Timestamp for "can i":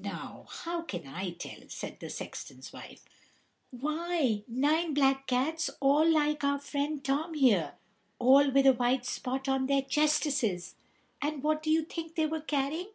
0.82-1.30